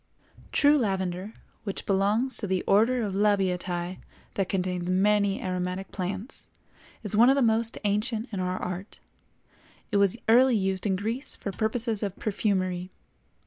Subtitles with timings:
[0.51, 3.99] True lavender, which belongs to the Order of Labiatæ
[4.33, 6.47] that contains many aromatic plants,
[7.03, 8.99] is one of the most ancient in our art;
[9.91, 12.89] it was early used in Greece for purposes of perfumery.